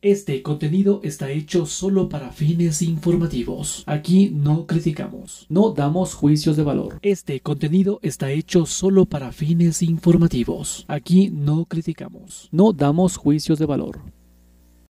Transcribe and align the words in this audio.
Este 0.00 0.42
contenido 0.44 1.00
está 1.02 1.28
hecho 1.32 1.66
solo 1.66 2.08
para 2.08 2.30
fines 2.30 2.82
informativos. 2.82 3.82
Aquí 3.84 4.30
no 4.32 4.64
criticamos, 4.64 5.44
no 5.48 5.72
damos 5.72 6.14
juicios 6.14 6.56
de 6.56 6.62
valor. 6.62 7.00
Este 7.02 7.40
contenido 7.40 7.98
está 8.00 8.30
hecho 8.30 8.64
solo 8.64 9.06
para 9.06 9.32
fines 9.32 9.82
informativos. 9.82 10.84
Aquí 10.86 11.30
no 11.30 11.64
criticamos, 11.64 12.48
no 12.52 12.72
damos 12.72 13.16
juicios 13.16 13.58
de 13.58 13.66
valor. 13.66 13.98